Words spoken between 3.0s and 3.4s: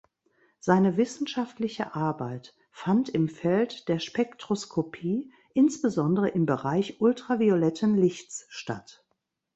im